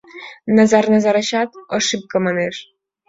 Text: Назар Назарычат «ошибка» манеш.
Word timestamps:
Назар 0.55 0.85
Назарычат 0.93 1.49
«ошибка» 1.75 2.17
манеш. 2.25 2.55